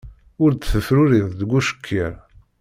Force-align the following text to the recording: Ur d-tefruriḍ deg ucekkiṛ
Ur 0.43 0.51
d-tefruriḍ 0.53 1.27
deg 1.39 1.49
ucekkiṛ 1.57 2.13